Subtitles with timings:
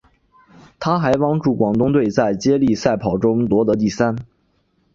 [0.79, 4.15] 她还帮助广东队在接力赛跑中夺得第三。